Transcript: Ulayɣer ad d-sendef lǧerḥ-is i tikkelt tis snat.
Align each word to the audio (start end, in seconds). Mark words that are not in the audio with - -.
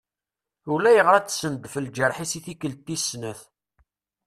Ulayɣer 0.73 1.13
ad 1.15 1.25
d-sendef 1.27 1.73
lǧerḥ-is 1.85 2.33
i 2.39 2.39
tikkelt 2.45 2.83
tis 2.85 3.03
snat. 3.11 3.41